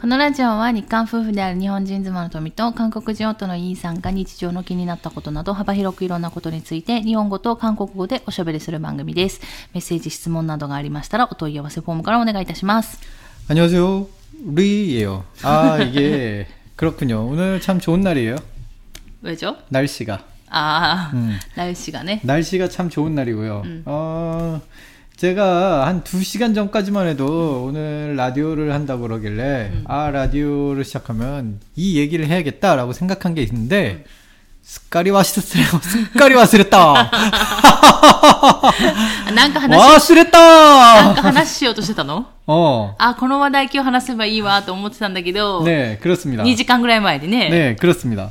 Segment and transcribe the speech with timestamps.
[0.00, 9.40] このラジオは日韓夫婦である日本人妻の富と韓国人夫のイーさんが日常の気になったことなど幅広くいろんなことについて日本語と韓国語でおしゃべりする番組です。
[9.72, 12.98] メッセージ、質問などがありましたらお問い合わせフォームからお願いいたします。
[13.48, 14.06] 안녕하세요.
[14.54, 15.24] 루이예요.
[15.42, 17.26] 아, 이게 그렇군요.
[17.26, 18.36] 오늘 참 좋은 날이에요.
[19.22, 19.56] 왜죠?
[19.70, 20.20] 날씨가.
[20.50, 21.38] ああ、 음.
[21.56, 22.20] 来週がね。
[22.22, 23.62] 날씨가 참 좋은 날이고요.
[23.86, 24.60] 어,
[25.20, 32.92] 제가 한 2시간 전까지만 해도 오늘 라디오를 한다고 그러길래 아, 라디오를 시작하면 이 얘기를 해야겠다라고
[32.92, 34.04] 생각한 게 있는데
[34.62, 35.62] 습관이 왔었어요.
[35.80, 37.10] 습관이 왔으랬다.
[39.26, 41.14] あなんか話、なん 왔으랬다.
[41.14, 42.94] か話しようとしてたの 어.
[42.98, 46.42] あ、この話題今日話せばいいわと思ってたんだけど、 네, 그렇습니다.
[46.44, 47.48] 2時間ぐらい前にね。
[47.50, 48.30] 네, 그렇습니다.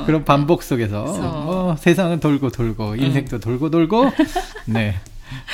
[0.06, 1.22] 그런 반복 속에서, 소.
[1.22, 4.12] 어, 세상은 돌고 돌고, 인생도 돌고 돌고,
[4.66, 4.94] 네.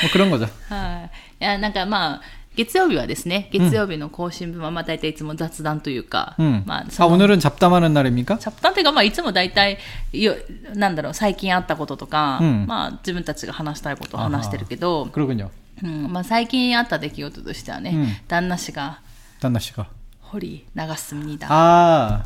[0.02, 0.46] 뭐 그런 거죠.
[0.68, 1.08] は
[1.40, 1.44] い。
[1.44, 2.20] いや、なんかまあ、
[2.54, 6.62] 月曜日はですね、月曜日の更新分はまあ大体いつも雑談というか、 음.
[6.66, 8.38] まあ、 아, その 오늘은 잡담하는 날입니까?
[8.38, 9.78] チャプターっていうか、まあ、いつも大体、
[10.12, 10.34] よ
[10.74, 15.48] なんだろう、最近あったこととか、うんまあ、自分たちが話したいことを話してるけど、 그러군요.
[15.82, 19.00] うんまあ、最近あった出来事としてはね、うん旦那氏が、
[19.40, 19.86] 단나 씨가.
[20.20, 22.24] 堀長습니다 아,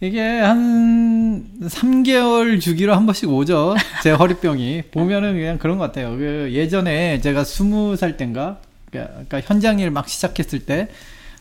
[0.00, 3.74] 이게 한 3개월 주기로 한 번씩 오죠.
[4.02, 4.82] 제 허리병이.
[4.92, 6.16] 보면은 그냥 그런 것 같아요.
[6.18, 8.58] 그 예전에 제가 20살 땐가,
[8.90, 10.88] 그러니까 현장 일 막 시작했을 때,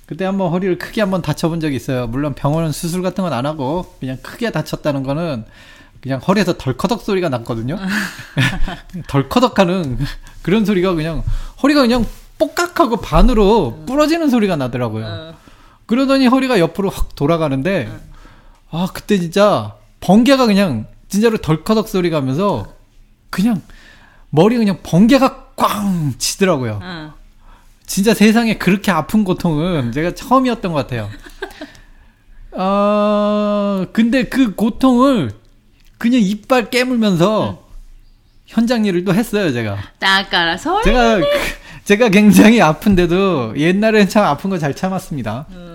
[0.05, 2.07] 그때 한번 허리를 크게 한번 다쳐본 적이 있어요.
[2.07, 5.43] 물론 병원은 수술 같은 건 안 하고, 그냥 크게 다쳤다는 거는
[5.99, 7.77] 그냥 허리에서 덜커덕 소리가 났거든요.
[9.07, 9.97] 덜커덕 하는
[10.43, 11.23] 그런 소리가 그냥,
[11.61, 12.05] 허리가 그냥
[12.37, 15.33] 뽀깍하고 반으로 부러지는 소리가 나더라고요.
[15.87, 17.89] 그러더니 허리가 옆으로 확 돌아가는데
[18.75, 22.73] 아 그때 진짜 번개가 그냥 진짜로 덜커덕 소리 가면서
[23.29, 23.61] 그냥
[24.29, 26.79] 머리 그냥 번개가 꽝 치더라고요.
[26.83, 27.13] 어.
[27.85, 31.09] 진짜 세상에 그렇게 아픈 고통은 제가 처음이었던 것 같아요.
[32.57, 32.57] 아
[33.81, 35.31] 어, 근데 그 고통을
[35.97, 37.65] 그냥 이빨 깨물면서 응.
[38.45, 39.77] 현장 일을 또 했어요 제가.
[39.99, 41.25] 나가라 제가 그,
[41.85, 45.45] 제가 굉장히 아픈데도 옛날에는 참 아픈 거 잘 참았습니다.
[45.51, 45.74] 음.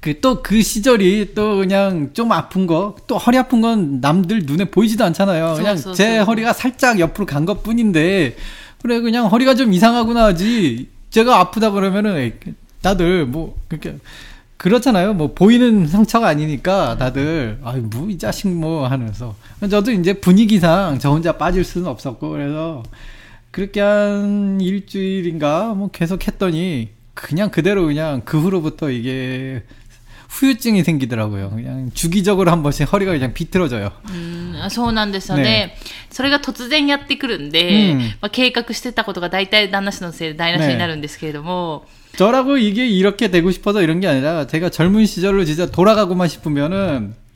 [0.00, 5.54] 그또그 시절이 또 그냥 좀 아픈 거, 또 허리 아픈 건 남들 눈에 보이지도 않잖아요.
[5.56, 6.24] 그냥 소, 소, 제 소.
[6.24, 8.36] 허리가 살짝 옆으로 간 것 뿐인데,
[8.82, 10.88] 그래, 그냥 허리가 좀 이상하구나 하지.
[11.10, 12.32] 제가 아프다 그러면은,
[12.80, 13.96] 다들 뭐, 그렇게,
[14.56, 15.14] 그렇잖아요.
[15.14, 19.34] 뭐, 보이는 상처가 아니니까 다들, 아이, 뭐, 이 자식 뭐 하면서.
[19.68, 22.82] 저도 이제 분위기상 저 혼자 빠질 수는 없었고, 그래서,
[23.50, 29.62] 그렇게 한 일주일인가 뭐 계속 했더니 그냥 그대로 그냥 그 후로부터 이게
[30.29, 31.51] 후유증이 생기더라고요.
[31.51, 33.91] 그냥 주기적으로 한 번씩 허리가 그냥 비틀어져요.
[34.09, 35.77] うんそうなんですよねね
[36.09, 41.85] それが突然やってくるんで、うんまあ、計画してたことが大体旦那氏のせいで台無しになるんですけれども、
[42.17, 47.15] 저라고 이게 이렇게 되고 싶어서 이런 게 아니라 제가 젊은 시절로 진짜 돌아가고만 싶으면은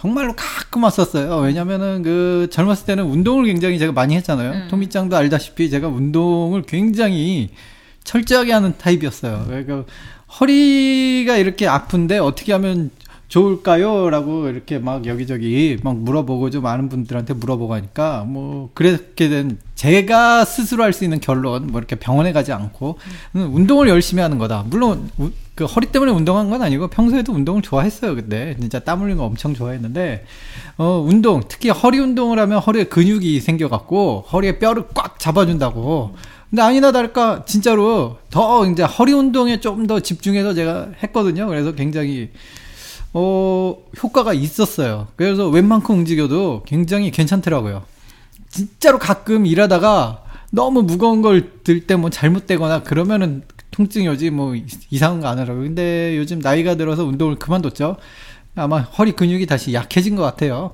[0.00, 1.38] 정말로 가끔 왔었어요.
[1.38, 4.50] 왜냐면은 그 젊었을 때는 운동을 굉장히 제가 많이 했잖아요.
[4.52, 4.68] 음.
[4.70, 7.50] 토미짱도 알다시피 제가 운동을 굉장히
[8.04, 9.44] 철저하게 하는 타입이었어요.
[9.48, 9.84] 그러니까
[10.40, 12.90] 허리가 이렇게 아픈데 어떻게 하면
[13.26, 14.08] 좋을까요?
[14.08, 20.44] 라고 이렇게 막 여기저기 막 물어보고 좀 아는 분들한테 물어보고 하니까 뭐 그렇게 된 제가
[20.46, 22.98] 스스로 할 수 있는 결론 뭐 이렇게 병원에 가지 않고
[23.36, 24.64] 음, 운동을 열심히 하는 거다.
[24.68, 28.14] 물론 우- 그 허리 때문에 운동한 건 아니고 평소에도 운동을 좋아했어요.
[28.14, 30.24] 그때 진짜 땀 흘리는 거 엄청 좋아했는데
[30.76, 36.14] 어 운동 특히 허리 운동을 하면 허리에 근육이 생겨갖고 허리에 뼈를 꽉 잡아준다고.
[36.48, 41.48] 근데 아니나 다를까 진짜로 더 이제 허리 운동에 좀 더 집중해서 제가 했거든요.
[41.48, 42.30] 그래서 굉장히
[43.12, 45.08] 어, 효과가 있었어요.
[45.16, 47.82] 그래서 웬만큼 움직여도 굉장히 괜찮더라고요.
[48.48, 50.22] 진짜로 가끔 일하다가
[50.52, 53.42] 너무 무거운 걸 들 때 뭐 잘못되거나 그러면은
[53.78, 54.54] 통증이 오지 뭐
[54.90, 55.60] 이상한 거 안 하라고.
[55.60, 57.96] 근데 요즘 나이가 들어서 운동을 그만뒀죠.
[58.56, 60.72] 아마 허리 근육이 다시 약해진 것 같아요.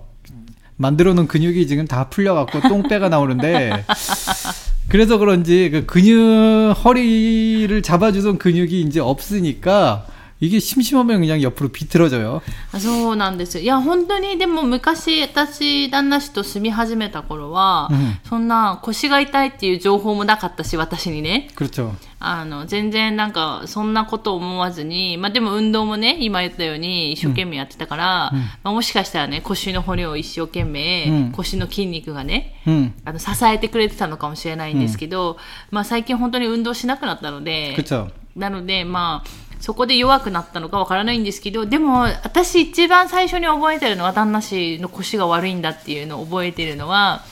[0.77, 3.85] 만들어 놓은 근육이 지금 다 풀려갖고 똥배가 나오는데
[4.89, 10.07] 그래서 그런지 그 근육 허리를 잡아주던 근육이 이제 없으니까
[10.44, 12.42] 이게 심심하면 그냥 옆으로 비틀어져요.
[12.72, 13.64] あそうなんですよ。
[13.64, 21.50] いや、本当に、でも昔、私、旦那氏と住み始めた頃は、うんそんな腰が痛いっていう情報もなかったし、私にね。
[21.56, 21.92] 그렇죠.
[22.22, 35.38] あの、全然なんか、そんなこと思わずに、まあでも運動もね、今言ったように一生懸命やってたから、うんまあもしかしたらね、腰の骨を一生懸命、うん腰の筋肉がね、 음, あの、支えてくれてたのかもしれないんですけど、
[35.70, 38.10] まあ最近本当に運動しなくなったので、 그렇죠.
[38.38, 47.23] なので、まあ、 そこで弱くなったのかわからないんですけどでも私一番最初に覚えてるのは旦那氏の腰が悪いんだっていうのを覚えてるのは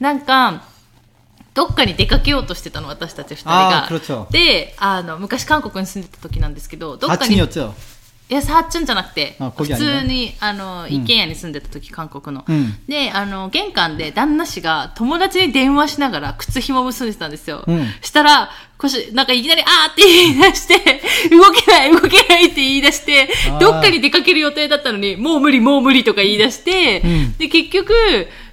[0.00, 0.62] なんか
[1.52, 4.26] どっかに出かけようとしてたの私たち2人が。
[4.30, 7.36] であの昔韓国に住んでた時なんですけどどっかに。
[8.32, 12.46] いやサーチュンじゃなくて普通にあの一軒家に住んでた時、韓国の、
[12.88, 17.62] であの玄関で旦那氏が友達に電話しながら靴紐結んでたんですよ、
[18.00, 18.48] したら
[18.78, 23.28] 腰なんかいきなりあーって言い出して 動けない動けないって言い出して
[23.60, 27.02] どっかに出かける予定だったのにもう無理もう無理とか言い出して、
[27.36, 27.92] で結局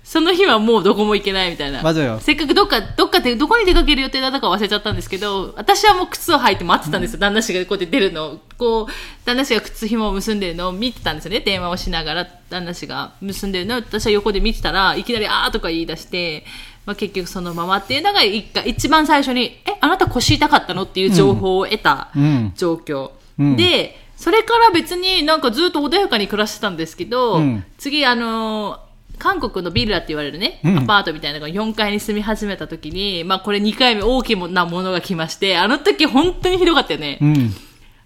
[0.10, 1.84] その日はもうどこも行けないみたいな。
[2.20, 7.18] せっかくどっか、どっかで、どこに出かける予定だったか忘れちゃったんですけど、私はもう靴を履いて待ってたんですよ。
[7.18, 8.40] うん、旦那氏がこうやって出るの。
[8.58, 8.92] こう、
[9.24, 11.42] 旦那氏が靴紐を結んでるのを見てたんですよね。
[11.42, 16.44] 電話をしながら、旦那氏が結んでるのを私は横で見てたら、いきなりあーとか言い出して、
[16.88, 20.86] まあ、結局そのままっていうのが一一番最初に、え、あなた腰痛かったの？
[20.86, 22.10] っていう情報を得た
[22.56, 23.12] 状況。
[23.38, 27.40] うんうん、で、それから別になんかずっと穏やかに暮らしてたんですけど、
[27.78, 28.89] 次あのー
[29.19, 37.19] 韓国のビルラって言われるね、うんアパートみたいなのが4階に住み始めた時に、まあこれ2回目大きなものが来まして、あの時本当にひどかったよね。
[37.23, 37.53] 음.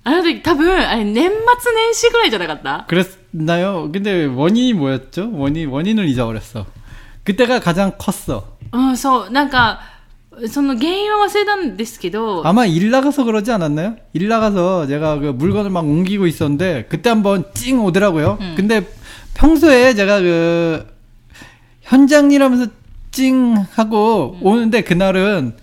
[0.05, 3.90] あの時多分、あれ年末年始ぐらいじゃなかった 그랬나요?
[3.93, 5.31] 근데 원인이 뭐였죠?
[5.32, 6.66] 원인 원인을 잊어버렸어.
[7.25, 8.44] 그때가 가장 컸어.
[8.72, 9.81] うん、そう、なんか、
[10.49, 13.96] その原因は忘れたんですけど、 아마 일 나가서 그러지 않았나요?
[14.14, 18.38] 일 나가서 제가 그 물건을 막 옮기고 있었는데 그때 한번 찡 오더라고요.
[18.40, 18.55] 음.
[18.56, 18.87] 근데
[19.34, 20.87] 평소에 제가 그
[21.83, 22.71] 현장 일하면서
[23.12, 25.56] 찡 하고 오는데 그날은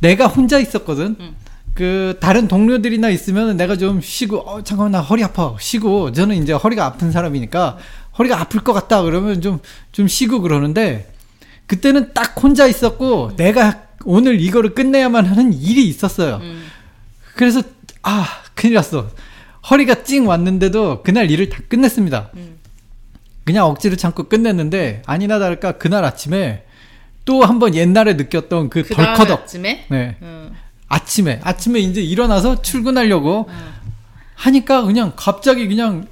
[0.00, 1.16] 내가 혼자 있었거든.
[1.20, 1.36] 음.
[1.74, 6.52] 그 다른 동료들이나 있으면 내가 좀 쉬고 어 잠깐만 나 허리 아파 쉬고 저는 이제
[6.52, 7.78] 허리가 아픈 사람이니까
[8.18, 11.10] 허리가 아플 것 같다 그러면 좀좀 쉬고 그러는데
[11.66, 16.40] 그때는 딱 혼자 있었고 내가 오늘 이거를 끝내야만 하는 일이 있었어요.
[16.42, 16.62] うん、
[17.36, 17.62] 그래서
[18.02, 19.08] 아 큰일 났어.
[19.70, 22.30] 허리가 찡 왔는데도 그날 일을 다 끝냈습니다.
[23.44, 26.64] 그냥 억지를 참고 끝냈는데 아니나 다를까 그날 아침에
[27.24, 30.56] 또 한번 옛날에 느꼈던 그 덜커덕 아침에 네 음.
[30.88, 33.72] 아침에 아침에 이제 일어나서 출근하려고 음.
[34.34, 36.06] 하니까 그냥 갑자기 그냥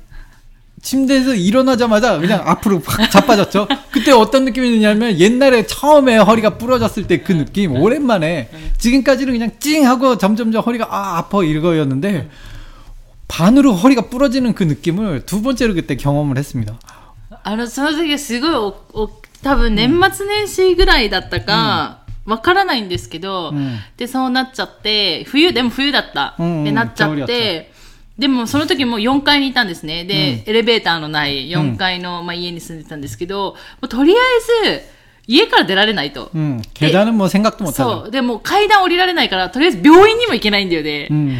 [0.83, 3.69] 침대에서 일어나자마자 그냥 앞으로 확 자빠졌죠.
[3.91, 7.81] 그때 어떤 느낌이냐면 옛날에 처음에 허리가 부러졌을 때 그 느낌 네.
[7.81, 8.73] 오랜만에 네.
[8.79, 12.31] 지금까지는 그냥 찡 하고 점점점 허리가 아 아파 이거였는데
[13.29, 16.79] 반으로 허리가 부러지는 그 느낌을 두 번째로 그때 경험을 했습니다.
[17.44, 19.10] あの、その時はすごいお、お、
[19.44, 26.36] 多分年末年始ぐらいだったか、わからないんですけど、うんで、そうなっちゃって、冬、でも冬だった。
[26.40, 27.72] うんうんで、なっちゃっ겨울이었죠 て、
[28.18, 30.06] でもその時もう4階にいたんですね。
[30.06, 34.16] で、エレベーターのない4階の、まあ、家に住んでたんですけど、もうとりあ
[34.66, 34.82] えず、
[35.28, 36.30] 家から出られないと。
[36.36, 37.74] 음, 계단은 뭐 생각도 못하죠.
[37.74, 38.12] そう。
[38.12, 41.08] でもう階段降りられないから、とりあえず病院にも行けないんだよね。
[41.12, 41.40] 음,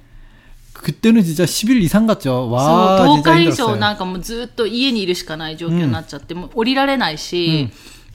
[0.80, 2.30] 그때는 진짜 10일 이상 갔죠.
[2.30, 3.76] そう 와 10 진짜 日以上 힘들었어요.
[3.76, 7.70] なんかもうずっと家にいるしかない状況になっちゃって、もう降りられないし、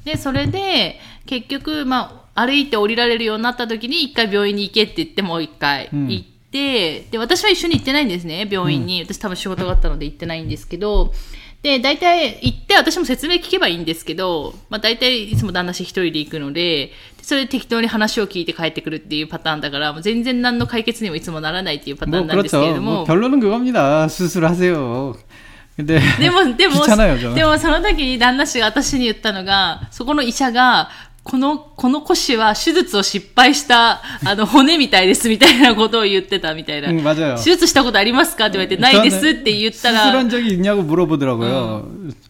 [0.06, 9.02] で、それで、結局、まあ、歩いて降りられるようになった時に、一回病院に行けって言って、もう一回うん行って、で、私は一緒に行ってないんですね、病院に。
[9.04, 11.14] 私多分仕事があったので行ってないんですけど、
[11.66, 16.92] で、大体行って、私も説明聞けばいいんですけど、まあ大体いつも旦那氏一人で行くので、で
[17.22, 22.76] それで適当に話を聞いて帰ってくるっていうパターンだから、もう全然何の解決にもいつもならないっていうパター 뭐 ンなんですけれ 그렇죠.
[22.76, 23.06] ど 뭐 も。
[23.06, 24.08] 결론은 그겁니다.
[24.10, 25.16] 수술하세요.
[25.78, 27.36] 근데 でも、でも、 귀찮아요, 저는.
[27.36, 30.90] でもその時に旦那氏が私に言ったのが、そこの医者が、
[31.26, 36.90] この、この腰は手術を失敗した、あの、骨みたいですみたいなことを言ってたみたいな。
[36.90, 37.36] 응, 맞아요.
[37.38, 41.88] 手術したことありますかって言われて、ないですって言ったら、 수술한 적이 있냐고 물어보더라고요.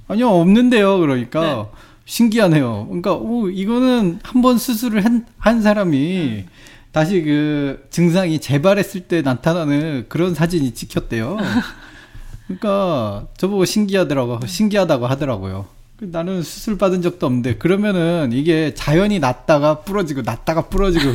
[0.10, 1.00] 아니요, 없는데요.
[1.00, 1.70] 그러니까
[2.06, 2.88] 신기하네요.
[2.88, 6.44] 그러니까 오, 이거는 한 번 수술을 한, 한 사람이
[6.92, 11.38] 다시 그 증상이 재발했을 때 나타나는 그런 사진이 찍혔대요.
[12.48, 15.66] 그러니까 저보고 신기하더라고, 신기하다고 하더라고요.
[16.00, 21.12] 나는 수술 받은 적도 없는데 그러면은 이게 자연히 났다가 부러지고 났다가 부러지고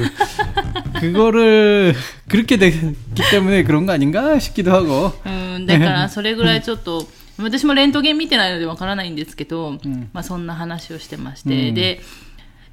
[1.00, 1.94] 그거를
[2.28, 2.94] 그렇게 됐기
[3.30, 7.06] 때문에 그런 거 아닌가 싶기도 하고 うん、だからそれぐらいちょっと、
[7.38, 12.00] 私もレントゲン見てないのでわからないんですけど、んまあそんな話をしてまして、うんで、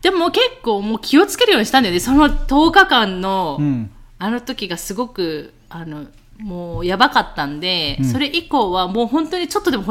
[0.02, 2.00] でも結構もう気をつけるようにしたんだよね。
[2.00, 3.90] その10日間の、 음.
[4.20, 6.06] あの時がすごく、あの、
[6.38, 9.84] もうやばかったんで、うんそれ以降はもう本当にちょっとでも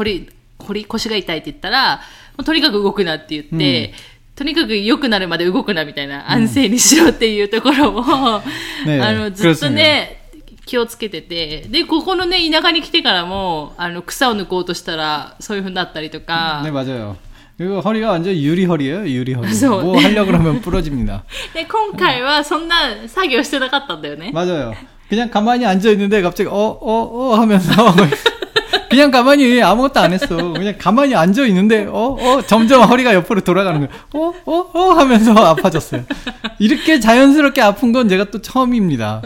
[0.59, 1.97] 堀、堀、腰が痛いって言ったら、
[2.37, 3.93] もうとにかく動くなって言って、
[4.35, 8.39] とにかく良くなるまで動くなみたいな、安静にしろっていうところを、
[8.85, 10.21] ねえあの、ずっとね、
[10.65, 17.15] 気をつけてて、で、ここのね、田舎に来てからも、あの、草を抜こうとしたら、そういう風になったりとか、 네 맞아요.
[17.57, 19.05] 그리고 허리가 완전 유리 허리예요.
[19.07, 19.41] 유리 허리.
[19.47, 20.01] 그래서, 뭐 네.
[20.03, 21.23] 하려 그러면 부러집니다.
[21.53, 24.31] で、今回はそんな作業してなかったんだよね。
[24.33, 24.73] 맞아요.
[25.09, 27.71] 그냥 가만히 앉아 있는데 갑자기 어 어 어 하면서
[28.88, 30.36] 그냥 가만히 아무것도 안 했어.
[30.36, 34.02] 그냥 가만히 앉아 있는데 어 어 점점 허리가 옆으로 돌아가는 거예요.
[34.14, 36.04] 어어 어 하면서 아파졌어요.
[36.58, 39.22] 이렇게 자연스럽게 아픈 건 제가 또 처음입니다.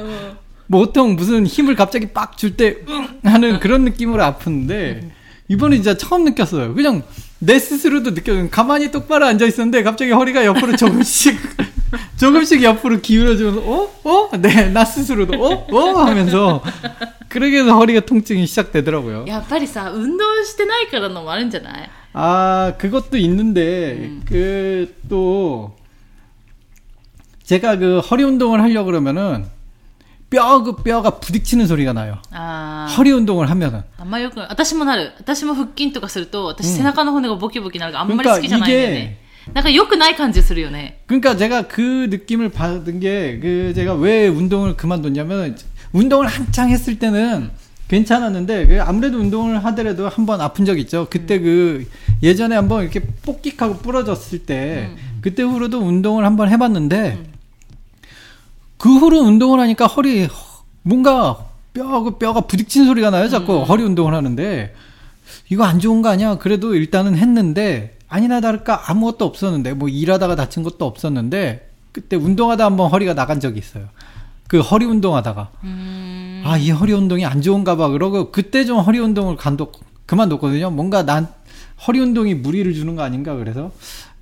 [0.66, 5.10] 뭐 보통 무슨 힘을 갑자기 빡 줄 때 응 하는 그런 느낌으로 아프는데
[5.48, 6.74] 이번에 진짜 처음 느꼈어요.
[6.74, 7.02] 그냥
[7.41, 8.49] 내 스스로도 느껴요.
[8.49, 11.37] 가만히 똑바로 앉아 있었는데 갑자기 허리가 옆으로 조금씩
[12.17, 13.91] 조금씩 옆으로 기울어지면서 어?
[14.03, 14.29] 어?
[14.37, 15.67] 네, 나 스스로도 어?
[15.71, 16.03] 어?
[16.05, 16.63] 하면서
[17.29, 19.25] 그러게 해서 허리가 통증이 시작되더라고요.
[19.27, 24.23] やっぱりさ、運動してないからのもあるんじゃない 아, 그것도 있는데 음.
[24.27, 25.75] 그 또
[27.43, 29.45] 제가 그 허리 운동을 하려 그러면은
[30.31, 32.17] 뼈 그 뼈가 부딪히는 소리가 나요.
[32.31, 35.13] あー 허리 운동을 하면은 あんまよく、私もなる。
[35.19, 39.17] 私も腹筋とかすると、私背中の骨がボキボキなるからあんまり好きじゃないんだよね。
[39.53, 40.99] なんか良くない感じするよね。
[41.07, 45.55] 그러니까 제가 그 느낌을 받은 게 그 제가 왜 운동을 그만뒀냐면
[45.93, 47.49] 운동을 한창 했을 때는
[47.87, 51.07] 괜찮았는데 그 아무래도 운동을 하더라도 한 번 아픈 적 있죠.
[51.09, 51.87] 그때 그
[52.21, 54.89] 예전에 한번 이렇게 뽁끽하고 부러졌을 때
[55.21, 57.30] 그때 후로도 운동을 한번 해봤는데
[58.82, 60.28] 그 후로 운동을 하니까 허리
[60.82, 61.38] 뭔가
[61.72, 63.28] 뼈, 그 뼈가 부딪힌 소리가 나요.
[63.28, 64.74] 자꾸 허리 운동을 하는데
[65.48, 66.34] 이거 안 좋은 거 아니야?
[66.38, 72.90] 그래도 일단은 했는데 아니나 다를까 아무것도 없었는데 뭐 일하다가 다친 것도 없었는데 그때 운동하다 한번
[72.90, 73.84] 허리가 나간 적이 있어요.
[74.48, 79.70] 그 허리 운동하다가 うーん。아이 허리 운동이 안 좋은가 봐 그러고 그때 좀 허리 운동을 간도
[80.06, 80.72] 그만뒀거든요.
[80.72, 81.28] 뭔가 난
[81.86, 83.70] 허리 운동이 무리를 주는 거 아닌가 그래서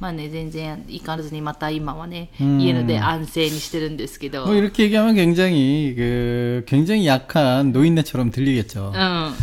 [0.00, 4.44] まあね、全然行かずにまた今はね、うん家ので安静にしてるんですけど。
[4.44, 8.92] 뭐 이렇게 얘기하면 굉장히 그 굉장히 약한 노인네처럼 들리겠죠.
[8.94, 9.34] うん。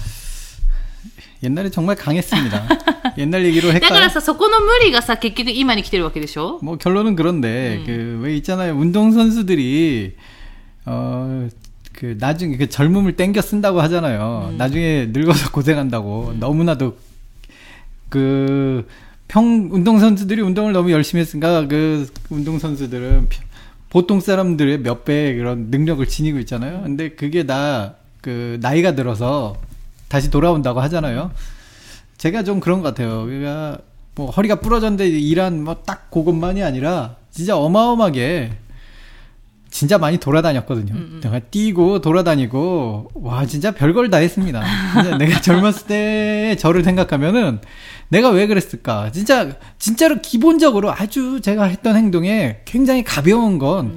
[1.44, 2.68] 옛날에 정말 강했습니다.
[3.18, 4.10] 옛날 얘기로 だから 헷갈려.
[4.10, 8.76] さ、そこの無理がさ、結局今に来てるわけでしょ 뭐 결론은 그런데 그 왜 있잖아요.
[8.76, 10.16] 운동 선수들이
[10.86, 11.50] 어
[11.94, 14.56] 그 나중에 그 젊음을 땡겨 쓴다고 하잖아요.
[14.58, 16.98] 나중에 늙어서 고생한다고 너무나도
[18.10, 18.88] 그
[19.29, 23.41] 평 운동 선수들이 운동을 너무 열심히 했으니까 그 운동 선수들은 피-
[23.91, 26.83] 보통 사람들의 몇 배의 그런 능력을 지니고 있잖아요.
[26.83, 29.57] 근데 그게 다 그 나이가 들어서
[30.09, 31.31] 다시 돌아온다고 하잖아요.
[32.19, 33.25] 제가 좀 그런 것 같아요.
[33.25, 33.79] 그러니까
[34.17, 38.51] 뭐 허리가 부러졌는데 일한 뭐 딱 그것만이 아니라 진짜 어마어마하게
[39.77, 41.21] 진짜 많이 돌아다녔거든요.
[41.21, 44.63] 내가 뛰고 돌아다니고 와 진짜 별걸 다 했습니다.
[45.19, 47.61] 내가 젊었을 때 저를 생각하면은
[48.09, 49.13] 내가 왜 그랬을까?
[49.13, 53.97] 진짜 진짜로 기본적으로 아주 제가 했던 행동에 굉장히 가벼운 건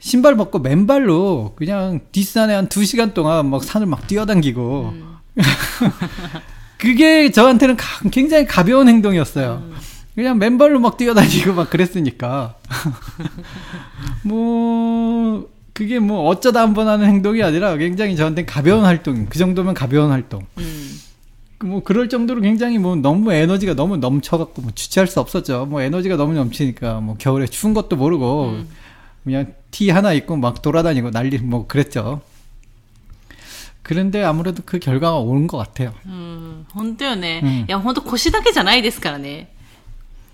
[0.00, 4.94] 신발 벗고 맨발로 그냥 뒷산에 한두 시간 동안 막 산을 막 뛰어당기고
[6.78, 9.62] 그게 저한테는 가- 굉장히 가벼운 행동이었어요.
[10.15, 12.55] 그냥 맨발로 막 뛰어다니고 막 그랬으니까.
[14.23, 19.73] 뭐, 그게 뭐 어쩌다 한 번 하는 행동이 아니라 굉장히 저한테는 가벼운 활동, 그 정도면
[19.73, 20.45] 가벼운 활동.
[20.57, 20.99] うん。
[21.59, 25.65] 그뭐 그럴 정도로 굉장히 뭐 너무 에너지가 너무 넘쳐갖고 뭐 주체할 수 없었죠.
[25.65, 28.59] 뭐 에너지가 너무 넘치니까 뭐 겨울에 추운 것도 모르고
[29.25, 32.21] 그냥 티 하나 입고 막 돌아다니고 난리 뭐 그랬죠.
[33.83, 35.93] 그런데 아무래도 그 결과가 온 것 같아요.
[36.05, 37.41] うん、本当よね。
[37.43, 39.49] うんいや、本当腰だけじゃないですからね。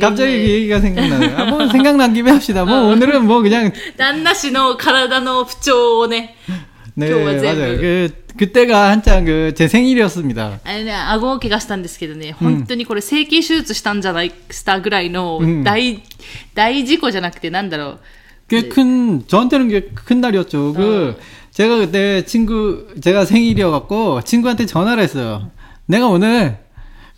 [0.00, 1.36] 갑자기 그 얘기가 생각나요.
[1.36, 2.64] 아, 뭐 생각난 김에 합시다.
[2.64, 6.36] 뭐 오늘은 뭐 그냥 旦那氏の体の不調をね、
[6.96, 7.60] 네 교화 제브.
[7.60, 7.76] 맞아요.
[7.78, 10.60] 그 그때가 한창 그 제 생일이었습니다.
[10.64, 16.02] あれね、顎を怪我したんですけどね、本当にこれ整形手術したんじゃない、したぐらいのうん大、
[16.54, 17.98] 大事故じゃなくてなんだろう。
[18.48, 20.72] 꽤 큰 저한테는 꽤 큰 날이었죠.
[20.72, 21.20] 그
[21.52, 25.50] 제가 그때 친구 제가 생일이어갖고 친구한테 전화를 했어요.
[25.84, 26.56] 내가 오늘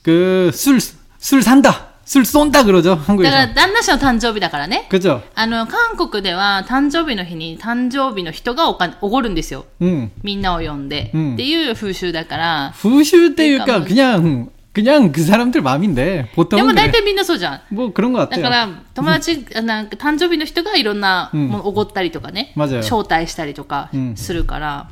[0.03, 0.81] 그 술
[1.21, 3.31] 술 산다, 술 쏜다 그러죠 だか 한국에서.
[3.31, 4.87] ら旦那氏の誕生日だからね。
[4.91, 5.23] 그죠?
[5.37, 9.67] あの、韓国では誕生日の日に誕生日の人がお金、おごるんですよ。
[9.81, 10.11] 응.
[10.25, 11.11] みんなを呼んで。
[11.15, 12.73] うんっていう風習だから。
[12.83, 16.75] 후실 때니까 그러니까 뭐- 그냥 그냥 그 사람들 마음인데 で 보통은 も 그래.
[16.89, 17.61] 大体みんなそうじゃん。
[17.75, 18.43] 뭐 그런 것 だ 같아요.
[18.43, 22.53] から、友達、なんか誕生日の人がいろんなうんものおごったりとかね。
[22.57, 24.89] まず招待したりとかうんするから。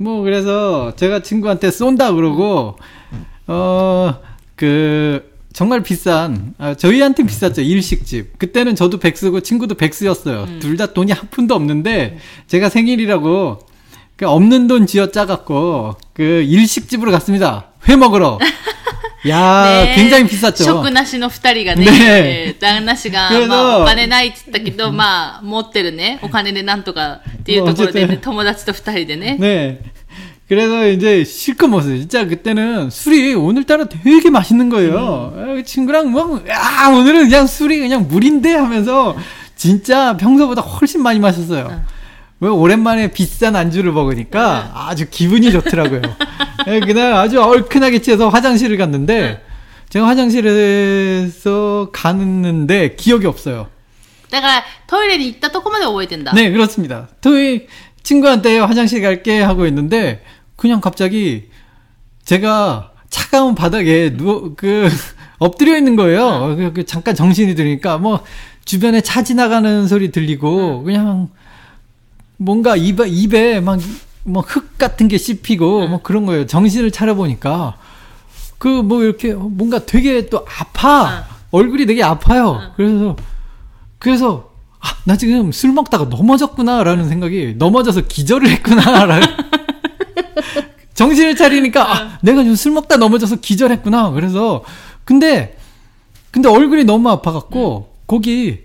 [0.00, 2.78] 뭐 그래서 제가 친구한테 쏜다 그러고
[3.48, 4.14] 어
[4.56, 11.12] 그 정말 비싼 아, 저희한테 비쌌죠 일식집 그때는 저도 백수고 친구도 백수였어요 둘 다 돈이
[11.12, 13.58] 한 푼도 없는데 제가 생일이라고
[14.16, 18.38] 그 없는 돈 쥐어 짜갖고 그 일식집으로 갔습니다 회 먹으러
[19.28, 29.36] 야 ね 굉장히 비쌌죠 食なしの二人がね、ね旦那氏が、けどまあ、お金ないって言ったけど、まあ、持ってるね、お金でなんとかっていうところで、ね、もうちょっと友達と二人でね。
[29.40, 29.80] 네.
[30.47, 31.97] 그래서 이제 실컷 먹었어요.
[31.97, 35.33] 진짜 그때는 술이 오늘따라 되게 맛있는 거예요.
[35.35, 35.55] 음.
[35.55, 39.15] 그 친구랑 뭐, 야, 오늘은 그냥 술이 그냥 물인데 하면서
[39.55, 41.67] 진짜 평소보다 훨씬 많이 마셨어요.
[41.69, 41.83] 음.
[42.41, 44.71] 왜 오랜만에 비싼 안주를 먹으니까 네.
[44.73, 46.01] 아주 기분이 좋더라고요.
[46.67, 49.41] 네, 그날 아주 얼큰하게 취해서 화장실을 갔는데 네.
[49.87, 53.67] 제가 화장실에서 갔는데 기억이 없어요.
[54.29, 56.33] 내가 토요일에 있다 토코마에 오해야 된다.
[56.35, 57.07] 네, 그렇습니다.
[57.21, 57.67] 토요일
[58.03, 60.23] 친구한테 화장실 갈게 하고 있는데
[60.55, 61.49] 그냥 갑자기
[62.25, 64.89] 제가 차가운 바닥에 누워 그
[65.39, 66.55] 엎드려 있는 거예요.
[66.57, 68.23] 그, 그 잠깐 정신이 드니까 뭐
[68.65, 71.29] 주변에 차 지나가는 소리 들리고 그냥
[72.37, 73.79] 뭔가 입에 입에 막
[74.25, 76.45] 뭐 흙 같은 게 씹히고 뭐 그런 거예요.
[76.47, 77.77] 정신을 차려 보니까
[78.57, 82.71] 그 뭐 이렇게 뭔가 되게 또 아파 얼굴이 되게 아파요.
[82.77, 83.15] 그래서
[83.99, 84.52] 그래서
[84.85, 89.25] 아, 나 지금 술 먹다가 넘어졌구나라는 생각이 넘어져서 기절을 했구나라는
[90.93, 94.11] 정신을 차리니까 아, 내가 지금 술 먹다 넘어져서 기절했구나.
[94.11, 94.63] 그래서
[95.05, 95.57] 근데
[96.31, 98.59] 근데 얼굴이 너무 아파갖고 거기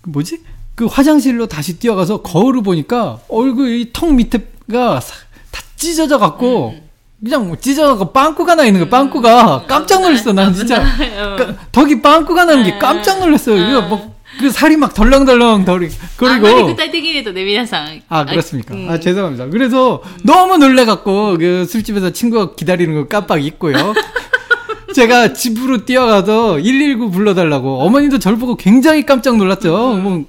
[0.00, 0.40] 그 뭐지?
[0.74, 5.14] 그 화장실로 다시 뛰어가서 거울을 보니까 얼굴이 턱 밑에가 사-
[5.50, 6.74] 다 찢어져 갖고
[7.22, 9.64] 그냥 뭐 찢어져갖고 빵꾸가 나 있는 거 빵꾸가.
[9.68, 10.80] 깜짝 놀랐어 난 진짜.
[10.82, 13.56] 까- 덕이 빵꾸가 나는 게 깜짝 놀랐어요.
[13.70, 14.09] 이거 뭐
[14.40, 17.84] 그 살이 막 덜렁덜렁 덜이 그리고 아, 그때기에도 내미나상.
[17.86, 18.74] 네, 아 그렇습니까?
[18.74, 18.88] 네.
[18.88, 19.46] 아 죄송합니다.
[19.46, 23.74] 그래서 너무 놀래갖고 그 술집에서 친구가 기다리는 거 깜빡 잊고요.
[24.94, 29.94] 제가 집으로 뛰어가서 119 불러달라고 어머니도 절 보고 굉장히 깜짝 놀랐죠.
[29.96, 30.24] 뭐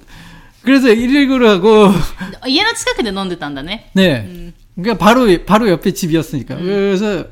[0.62, 3.90] 그래서 119를 하고 어, 얘는 치카크데 넘는다네.
[3.94, 4.16] 네.
[4.28, 4.52] 음.
[4.76, 6.54] 그러니까 바로 바로 옆에 집이었으니까.
[6.56, 6.64] 음.
[6.64, 7.24] 그래서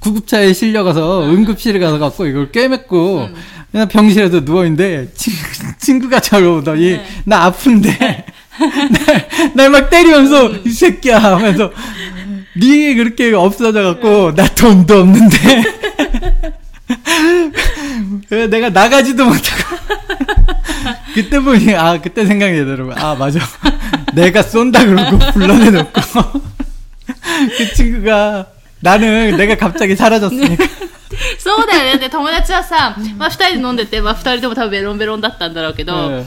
[0.00, 1.26] 구급차에 실려가서 아.
[1.30, 3.34] 응급실에 가서 갖고 이걸 꿰맸고 음.
[3.74, 5.08] 그냥 병실에서 누워 있는데
[5.80, 8.24] 친구가 절 오더니 나 아픈데.
[9.54, 11.72] 날막 때리면서 이 새끼야 하면서
[12.56, 15.64] 네 그렇게 없어져 갖고 나 돈도 없는데.
[18.48, 19.76] 내가 나가지도 못하고.
[21.12, 22.94] 그때 보니 아 그때 생각이 나더라고요.
[22.96, 23.40] 아 맞아.
[24.12, 26.00] 내가 쏜다 그러고 불러내놓고.
[27.58, 28.46] 그 친구가
[28.78, 30.64] 나는 내가 갑자기 사라졌으니까
[31.39, 31.91] そうだよね。
[31.93, 36.25] だって友達はさ、まあ二人で飲んでて、まあ二人とも多分ベロンベロンだったんだろうけど、え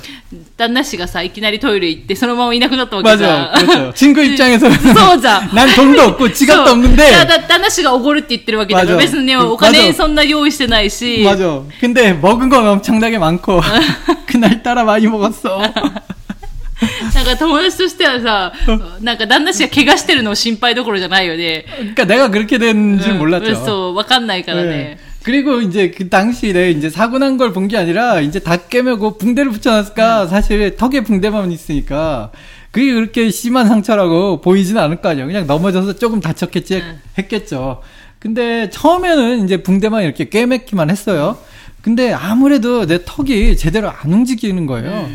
[0.57, 3.67] 旦那氏がさ、いきなりトイレ行って、そのままいなくなったわけじ 맞아 ゃん。
[3.67, 5.55] 그렇죠 친구 입장에서는 そうじゃん。
[5.55, 11.23] 난 돈도 없고 지갑도 そう 없는데 だだ旦那氏がおごるって言ってるわけだから、 맞아 別にね、 그 お金 맞아 そんな用意してないし。
[11.25, 13.61] 맞아 근데 먹은 건 엄청나게 많고
[14.27, 15.63] 그날따라 많이 먹었어
[17.15, 18.53] なんか友達としてはさ、
[19.01, 21.65] なんか旦那氏が怪我してるのを心配どころじゃないよね。
[21.79, 24.99] 그러니까 내가 그렇게 된 줄 うん 몰랐죠 そう、わかんないからね 네. 。
[25.25, 29.53] 그리고 이제 그 당시에 이제 사고 난 걸 본 게 아니라 이제 다 깨매고 붕대를
[29.53, 32.33] 붙여놨을까 사실 턱에 붕대만 있으니까
[32.73, 35.27] 그게 그렇게 심한 상처라고 보이지는 않을 거 아니에요.
[35.27, 36.83] 그냥 넘어져서 조금 다쳤겠지
[37.19, 37.83] 했겠죠.
[38.19, 41.37] 근데 처음에는 이제 붕대만 이렇게 꿰매기만 했어요.
[41.83, 45.09] 근데 아무래도 내 턱이 제대로 안 움직이는 거예요.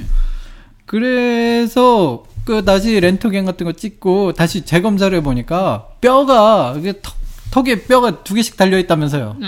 [0.92, 7.14] 그래서 그 다시 렌토겐 같은 거 찍고 다시 재검사를 해보니까 뼈가 이게 턱,
[7.50, 9.38] 턱에 뼈가 두 개씩 달려 있다면서요.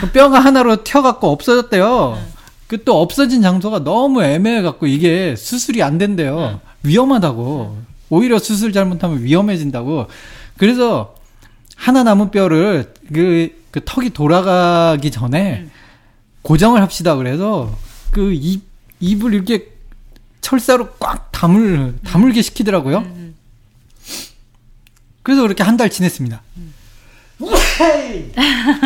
[0.00, 2.18] 그 뼈가 하나로 튀어갖고 없어졌대요.
[2.66, 6.60] 그또 없어진 장소가 너무 애매해갖고 이게 수술이 안 된대요.
[6.82, 7.78] 위험하다고.
[8.10, 10.08] 오히려 수술 잘못하면 위험해진다고.
[10.56, 11.14] 그래서
[11.76, 15.68] 하나 남은 뼈를 그, 그 턱이 돌아가기 전에
[16.42, 17.14] 고정을 합시다.
[17.14, 17.72] 그래서
[18.10, 18.62] 그 입,
[18.98, 19.77] 입을 이렇게
[20.47, 23.05] 철사로 꽉 다물, 다물게 시키더라고요.
[25.23, 26.41] 그래서 그렇게 한 달 지냈습니다.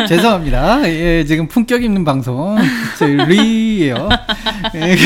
[0.08, 0.88] 죄송합니다.
[0.88, 2.56] 예, 지금 품격 있는 방송.
[2.98, 4.08] 저희 리예요.
[4.74, 4.96] 예,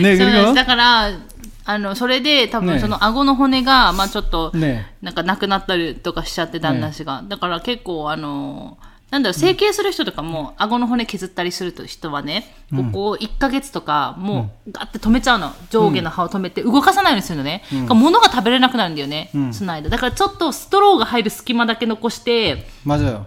[0.00, 1.18] 네, そうなんです 그리고 だから、
[1.64, 4.84] あの、それで多ね分その顎の骨が、まあちょっと、 네.
[5.02, 7.24] なんかなくなったりとかしちゃって旦那氏が。
[7.26, 8.78] だから結構あの、
[9.10, 15.52] なんだろう、整形する人とかも、顎の骨削ったりする人はね、ここ1ヶ月とか、もう、ガッて止めちゃうの。
[15.70, 17.62] 上下の歯を止めて、動かさないようにするのね。
[17.72, 19.88] だから物が食べれなくなるんだよね、その間。
[19.90, 23.22] だからちょっとストローが入る隙間だけ残して、 맞아요.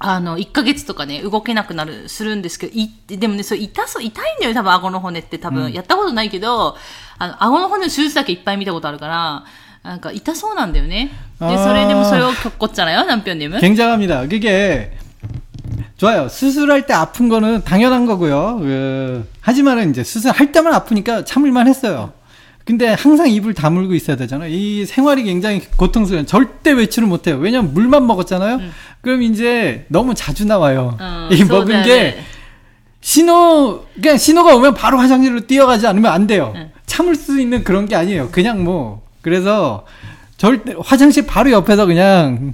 [0.00, 6.76] あの、1ヶ月とかね、動けなくなる、するんですけど、い、でもね、それ痛そう、痛いんだよね、多分顎の骨って多分、やったことないけど、
[7.18, 9.44] あの、顎の骨の手術だけいっぱい見たことあるから、
[9.82, 11.10] なんか痛そうなんだよね。
[11.40, 13.60] で、あーそれでもそれを겪었잖아요、 남편님은.
[13.60, 14.22] 굉장합니다.
[14.28, 14.92] 그게
[16.03, 16.27] 좋아요.
[16.27, 18.59] 수술할 때 아픈 거는 당연한 거고요.
[18.59, 22.11] 그, 하지만은 이제 수술할 때만 아프니까 참을만 했어요.
[22.65, 24.49] 근데 항상 입을 다물고 있어야 되잖아요.
[24.49, 26.25] 이 생활이 굉장히 고통스러워요.
[26.25, 27.37] 절대 외출을 못 해요.
[27.39, 28.59] 왜냐면 물만 먹었잖아요.
[29.01, 30.97] 그럼 이제 너무 자주 나와요.
[30.99, 31.83] 어, 이 먹은.
[31.83, 32.17] 게
[32.99, 36.53] 신호 그냥 신호가 오면 바로 화장실로 뛰어가지 않으면 안 돼요.
[36.55, 36.71] 응.
[36.85, 38.29] 참을 수 있는 그런 게 아니에요.
[38.31, 39.85] 그냥 뭐 그래서
[40.37, 42.53] 절대 화장실 바로 옆에서 그냥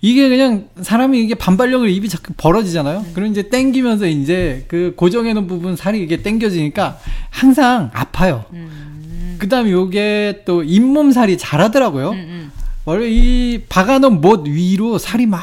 [0.00, 3.02] 이게 그냥 사람이 이게 반발력을 입이 자꾸 벌어지잖아요.
[3.02, 3.10] 네.
[3.14, 6.98] 그럼 이제 땡기면서 이제 그 고정해놓은 부분 살이 이게 땡겨지니까
[7.30, 8.44] 항상 아파요.
[8.52, 9.36] 음.
[9.38, 12.10] 그다음에 요게 또 잇몸 살이 자라더라고요.
[12.10, 12.52] 음, 음.
[12.84, 15.40] 원래 이 박아놓은 못 위로 살이 막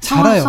[0.00, 0.42] 자라요.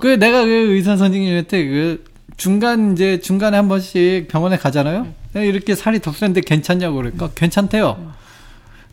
[0.00, 2.04] 그 내가 그 의사 선생님한테 그
[2.36, 5.08] 중간 이제 중간에 한 번씩 병원에 가잖아요.
[5.34, 8.12] 이렇게 살이 덥는데 괜찮냐고 그러니까 괜찮대요.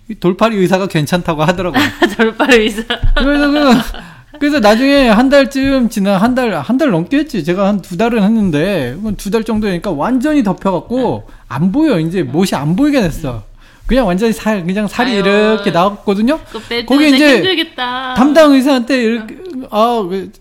[0.09, 1.81] 이 돌팔이 의사가 괜찮다고 하더라고요.
[2.17, 2.81] 돌파를 위해서.
[3.15, 7.43] 그래서 그 그래서 나중에 한 달쯤 지나 한 달 한 달 넘게 했지.
[7.43, 11.99] 제가 한 두 달은 했는데 두 달 정도 되니까 완전히 덮여갖고 안 보여.
[11.99, 13.43] 이제 못이 안 보이게 됐어.
[13.85, 15.19] 그냥 완전히 살 그냥 살이 아유.
[15.19, 16.39] 이렇게 나왔거든요.
[16.85, 18.13] 거기 이제 힘들겠다.
[18.15, 19.37] 담당 의사한테 이렇게
[19.71, 20.31] 아 그,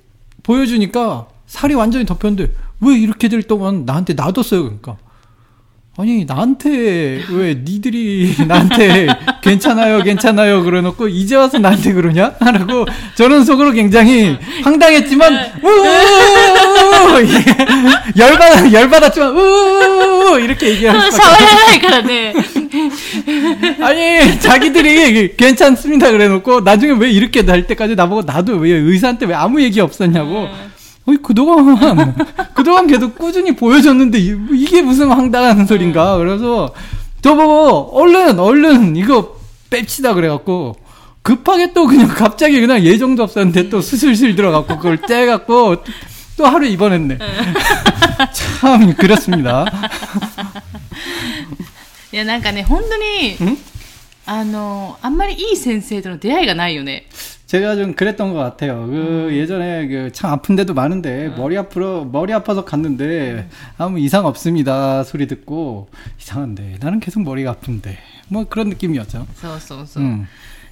[0.42, 4.96] 보여주니까 살이 완전히 덮였는데 왜 이렇게들 동안 나한테 놔뒀어요 그러니까
[6.00, 9.08] 아니 나한테 왜 니들이 나한테
[9.42, 12.34] 괜찮아요 괜찮아요 그래놓고 이제 와서 나한테 그러냐?
[12.38, 15.48] 라고 저는 속으로 굉장히 황당했지만 예.
[18.16, 22.34] 열받아 열받았지만 우우우 이렇게 얘기하는 아, 샤워해라니까네.
[23.82, 29.60] 아니 자기들이 괜찮습니다 그래놓고 나중에 왜 이렇게 날 때까지 나보고 나도 왜 의사한테 왜 아무
[29.60, 30.77] 얘기 없었냐고 음.
[31.07, 32.15] 어이 그동안
[32.53, 36.73] 그동안 계속 꾸준히 보여줬는데 이- 이게 무슨 황당한 소린가 그래서
[37.21, 39.35] 저보고 얼른 얼른 이거
[39.69, 40.75] 뺍시다 그래갖고
[41.21, 45.77] 급하게 또 그냥 갑자기 그냥 예정도 없었는데 또 수술실 들어갖고 그걸 떼갖고
[46.37, 47.17] 또 하루 입원했네
[48.33, 49.65] 참 그렇습니다
[52.11, 53.57] いや、なんかね、本当に、 응?
[54.27, 57.07] あの、あんまりいい先生との出会いがないよね。
[57.47, 58.87] 제가 좀 그랬던 것 같아요.
[58.87, 63.47] 그 예전에 그 참 아픈 데도 많은데 머리 아프러 머리 아파서 갔는데
[63.77, 67.97] 아무 이상 없습니다 소리 듣고 이상한데 나는 계속 머리가 아픈데
[68.29, 69.27] 뭐 그런 느낌이었죠.
[69.35, 70.03] そうそうそう。
[70.03, 70.27] 음.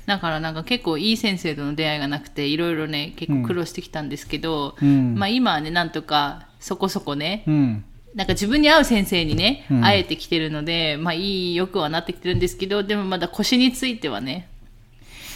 [0.07, 5.13] だからなんか結構いい先生との出会いがなくて、いろいろね、結構苦労してきたんですけど、 음.
[5.15, 7.83] まあ今はね、なんとかそこそこね、 음.
[8.15, 14.47] なんか自分に合う先生にね、うん会えてきてるので、まあいい、よくはなってきてるんですけど、でもまだ腰についてはね、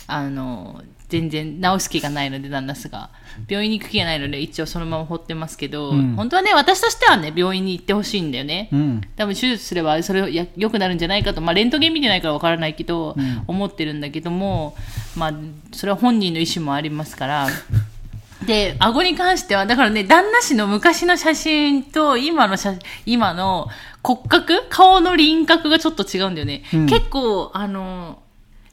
[0.07, 3.10] あの、 全然治す気がないので、旦那氏が。
[3.48, 8.68] 病院に行く気がないので、一応そのまま放ってますけど、うん本当はね、私としてはね、病院に行ってほしいんだよね。
[8.72, 9.00] 음.
[9.16, 14.74] 多分手術すればそれや良くなるんじゃないかと、まあ、レントゲン見てないからわからないけど、うん思ってるんだけども、
[15.16, 15.32] まあ、
[15.72, 17.48] それは本人の意思もありますから。
[18.46, 23.68] で、顎に関しては、だからね、旦那氏の昔の写真と今の写、今の
[24.02, 24.64] 骨格？
[24.70, 26.62] 顔の輪郭がちょっと違うんだよね。
[26.72, 28.22] うん結構、あの、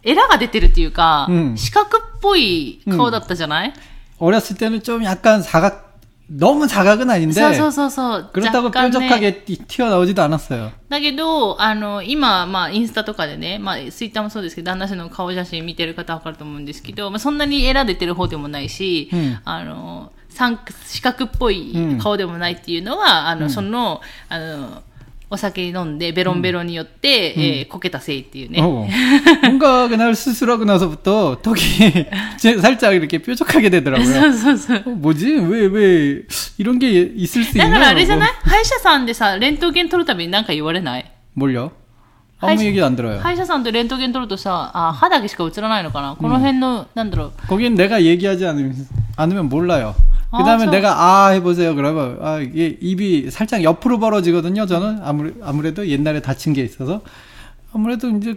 [0.04, 3.73] エラが出てるっていうか、うん四角っぽい顔だったじゃない、
[4.19, 5.91] 어렸을 때는 좀 약간 사각
[6.31, 8.31] 너무 사각은 아닌데 そうそうそうそう。
[8.33, 10.71] 그렇다고 若干ね 뾰족하게 튀- 튀어나오지도 않았어요.
[10.89, 24.83] だけど、あの、今、まあ、インスタとかでね、まあ、ツイッターもそうですけど、旦那氏の顔写真見てる方はわかると思うんですけど、まあ、そんなにエラ出てる方でもないし、うんあの、三四角っぽい顔でもないっていうのは、あの、その、あの、
[25.31, 28.61] お酒飲んでベロンベロンによって、えーこけたせいっていうね。
[28.61, 28.87] 어.
[29.43, 32.07] 뭔가 그날 수술하고 나서부터 턱이
[32.39, 34.29] 제- 살짝 이렇게 뾰족하게 そ 되더라고요.
[34.29, 34.83] うそうそう。
[34.85, 35.33] 어, 뭐지?
[35.49, 36.23] 왜, 왜
[36.59, 37.73] 이런 게 있을 수 だ 있냐?
[37.73, 38.51] からあれじゃない 라고.
[38.51, 41.73] 歯医者さんでさ、レントゲン取るたびに何か言われない 뭘요?
[42.41, 43.19] 아무 하이- 얘기도 안 들어요.
[43.21, 47.33] 歯医者さんとレントゲン取るとさ、あ、歯だけしか映らないのかなこの辺の、なんだろう。
[47.49, 48.75] 거긴 내가 얘기하지 않으면,
[49.17, 49.95] 않으면 몰라요.
[50.32, 51.74] 아, 그 다음에 저- 내가 아 해보세요.
[51.76, 54.66] 그러면 아 이게 입이 살짝 옆으로 벌어지거든요.
[54.66, 57.02] 저는 아무래, 아무래도 옛날에 다친 게 있어서
[57.74, 58.36] 아무래도 이제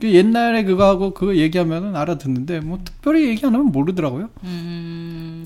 [0.00, 4.30] 그 옛날에 그거 하고 그거 얘기하면은 알아듣는데 뭐 특별히 얘기 안 하면 모르더라고요.
[4.44, 5.42] う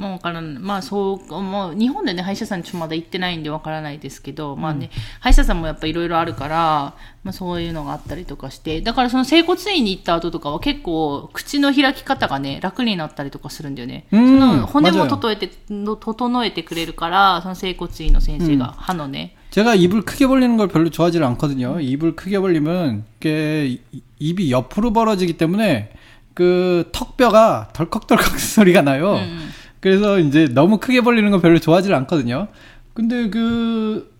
[0.00, 0.02] ーん。
[0.02, 0.58] もうわからん。
[0.58, 14.06] まあそう、もう日本でね、歯医者さんちょっとまだ行ってないんでわからないですけど、まあね、歯医者さんもやっぱいろいろあるから、まあそういうのがあったりとかして、だからその整骨院に行った後とかは結構口の開き方がね、楽になったりとかするんだよね。
[14.12, 19.34] うんその骨も맞아요 整えて、の整えてくれるから、その整骨院の先生が、歯のね。
[19.50, 21.80] 제가 입을 크게 벌리는 걸 별로 좋아하지 않거든요.
[21.80, 25.92] 입을 크게 벌리면 이게 이- 입이 옆으로 벌어지기 때문에
[26.34, 29.14] 그 턱뼈가 덜컥덜컥 소리가 나요.
[29.14, 29.48] 음.
[29.80, 32.48] 그래서 이제 너무 크게 벌리는 거 별로 좋아하지 않거든요.
[32.94, 34.10] 근데 그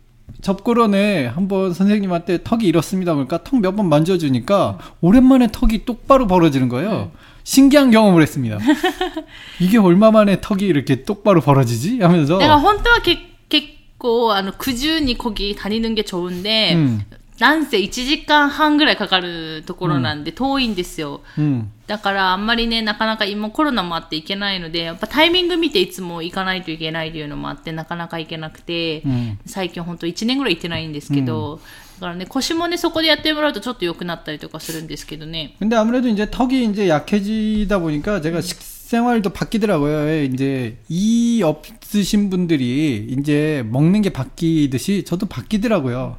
[0.42, 3.14] 접고런에 한번 선생님한테 턱이 이렇습니다.
[3.14, 7.10] 그러니까 턱 몇 번 만져주니까 오랜만에 턱이 똑바로 벌어지는 거예요.
[7.44, 8.58] 신기한 경험을 했습니다.
[9.60, 12.00] 이게 얼마 만에 턱이 이렇게 똑바로 벌어지지?
[12.00, 13.66] 하면서 だから本当はけ結
[13.98, 17.06] 構、あの、苦渋にこぎ、谷抜けちょうんで、うん
[17.38, 21.20] なんせ1時間半ぐらいかかるところなんで遠いんですよ。
[21.36, 21.64] 음.
[21.86, 29.36] だからあんまりね、なかなか今コロナもあって行けないので、やっぱタイミング見ていつも行かないといけないというのもあって、なかなか行けなくて、 음.
[29.44, 31.60] 最近ほんと1年ぐらい行ってないんですけど、
[32.00, 35.54] だからね、腰もね、そこでやってもらうとちょっと良くなったりとかするんですけどね。
[35.58, 40.24] 근데 아무래도 이제 턱이 이제 약해지다 보니까 제가 식생활도 바뀌더라고요.
[40.24, 46.16] 이제 이 없으신 분들이 이제 먹는 게 바뀌듯이 저도 바뀌더라고요.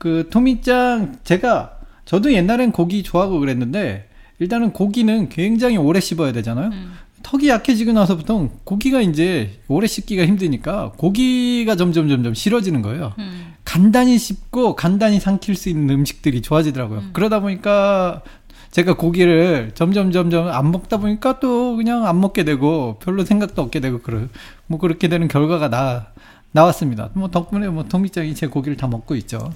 [0.00, 4.08] 그 토미짱 제가 저도 옛날엔 고기 좋아하고 그랬는데
[4.38, 6.70] 일단은 고기는 굉장히 오래 씹어야 되잖아요.
[7.22, 13.12] 턱이 약해지고 나서부터 고기가 이제 오래 씹기가 힘드니까 고기가 점점 점점 싫어지는 거예요.
[13.18, 13.50] うん。
[13.70, 17.04] 간단히 씹고 간단히 삼킬 수 있는 음식들이 좋아지더라고요.
[17.12, 18.22] 그러다 보니까
[18.72, 23.78] 제가 고기를 점점 점점 안 먹다 보니까 또 그냥 안 먹게 되고 별로 생각도 없게
[23.78, 24.26] 되고 그래
[24.66, 26.08] 뭐 그렇게 되는 결과가 나
[26.51, 27.09] 나왔습니다.
[27.13, 29.51] 뭐 덕분에 뭐 토미짱이 제 고기를 다 먹고 있죠.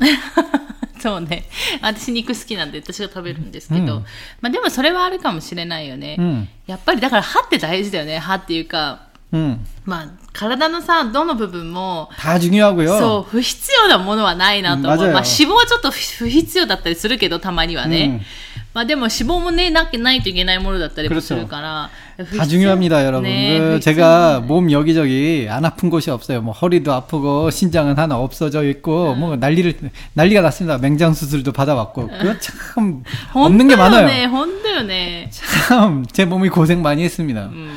[1.00, 1.46] そうね。
[1.82, 3.98] 私肉好きなんで私が食べるんですけど。
[3.98, 4.06] うん
[4.42, 6.18] まあでもそれはあるかもしれないよね。
[6.20, 8.20] 음, やっぱりだから歯って大事だよね。
[8.20, 13.00] 歯っていうか、 음, まあ体のさ、どの部分も、 다 중요하고요.
[13.00, 15.06] そう、不必要なものはないなと思う。
[15.06, 18.26] うん맞아요 まあ脂肪はちょっと不不必要だったりするけど、たまにはね。
[18.74, 21.90] うんまあでも脂肪もね、なきないといけないものだったりもするから。
[22.18, 23.24] 不 다 必要 중요합니다, 여러분.
[23.24, 23.80] 네, 그 그렇죠.
[23.80, 26.42] 제가 몸 여기저기 안 아픈 곳이 없어요.
[26.42, 29.74] 뭐 허리도 아프고 신장은 하나 없어져 있고 뭐 난리를
[30.14, 30.78] 난리가 났습니다.
[30.78, 34.08] 맹장 수술도 받아봤고 그거 참 없는 게 本当よ 많아요.
[34.08, 35.30] ね、本当よね。
[35.32, 37.46] 참 제 몸이 고생 많이 했습니다.
[37.46, 37.70] うん。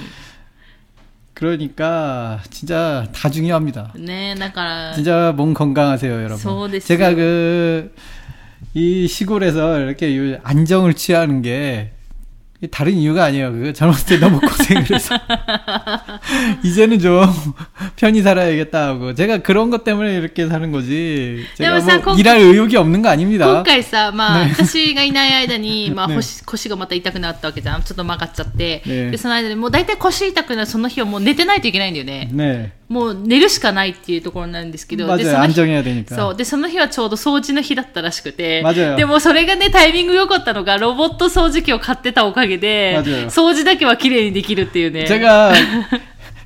[1.35, 3.93] 그러니까 진짜 다 중요합니다.
[3.97, 6.37] ねだから、 진짜 몸 건강하세요, 여러분.
[6.39, 6.87] そうです。
[6.89, 7.95] 제가 그
[8.75, 11.93] 이 시골에서 이렇게 요 안정을 취하는 게
[12.71, 13.51] 다른 이유가 아니에요.
[13.53, 15.17] 그 젊었을 때 너무 고생을 해서
[16.65, 17.25] 이제는 좀
[17.97, 21.45] 편히 살아야겠다 하고 제가 그런 것 때문에 이렇게 사는 거지.
[21.57, 23.47] 제가 근데 뭐 사- 일할 의욕이 없는 거 아닙니다.
[23.47, 27.83] 今回さ、まあ、ね私がいない間に、まあ、ね腰腰がまた痛くなったわけじゃん。
[27.83, 28.83] ちょっと曲がっちゃって。
[28.87, 32.31] ねで、その間に、もう大体腰痛くなるその日はもう寝てないといけないんだよね。
[32.33, 32.71] 네.
[32.89, 35.31] もう寝るしかないっていうところなんですけど、で、 맞아요.
[35.33, 36.15] その日 안정해야 되니까.
[36.17, 36.37] そう。
[36.37, 38.63] で、その日はちょうど掃除の日だったらしくて。
[38.63, 45.07] 맞아요 でもそれがね、タイミング良かったのが、ロボット掃除機を買ってたおかげで、 맞아요 掃除だけは綺麗にできるっていうね。
[45.07, 45.53] 제가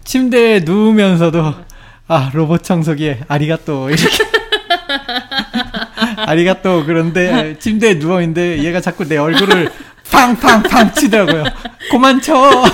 [0.04, 1.54] 침대에 누우면서도
[2.08, 4.06] 아 로봇 청소기 아리가또 이렇게
[6.16, 9.70] 아리가또 그런데 침대에 누워 있는데 얘가 자꾸 내 얼굴을
[10.10, 11.44] 팡팡팡 치더라고요.
[11.90, 12.64] 그만 쳐.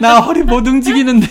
[0.00, 1.26] 나 허리 못 움직이는데.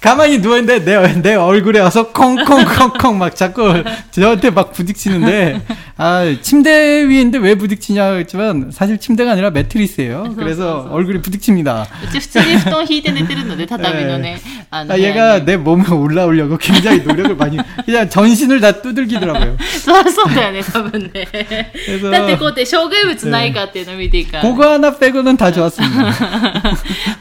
[0.00, 5.60] 가만히 누워있는데 내, 내 얼굴에 와서 콩콩콩콩 막 자꾸 저한테 막 부딪히는데
[5.99, 10.35] 아, 침대 위인데 왜 부딪히냐 했지만 사실 침대가 아니라 매트리스예요.
[10.37, 11.87] 그래서 얼굴이 부딪힙니다.
[12.03, 19.57] うち普通に布団引いて寝てるので、畳のね、あの 아, 部屋 얘가 に 내 몸에 올라오려고 굉장히 노력을 많이 그냥 전신을 다 두들기더라고요.
[19.83, 21.71] そりゃそうだよね、多分ね。
[21.85, 24.49] 그래서 だってこうやって障害物ないかっていうのを見ていいから、ね。
[24.51, 26.11] 그거 하나 빼고는 다 좋았습니다.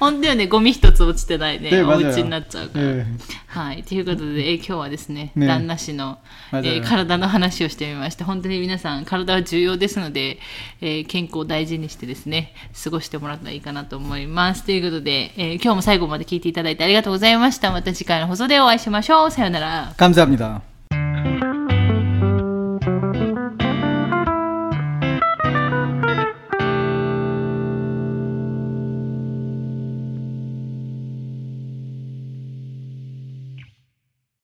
[0.01, 2.85] 本当よね、ゴミ一つ落ちてないね、ねお 맞아요 家になっちゃうから。
[2.85, 3.05] 네.
[3.49, 3.83] はい。
[3.85, 6.19] ということで、えー今日はですね、ね旦那氏の、
[6.53, 8.25] え 맞아요 ー体の話をしてみました。
[8.25, 10.39] 本当に皆さん、体は重要ですので、
[10.81, 12.53] えー健康を大事にしてですね、
[12.83, 14.65] 過ごしてもらったらいいかなと思います。
[14.65, 17.71] ということで、えー今日も最後まで聞いていただいてありがとうございました。
[17.71, 19.31] また次回の放送でお会いしましょう。
[19.31, 19.95] さようなら。
[19.97, 20.68] 감사합니다.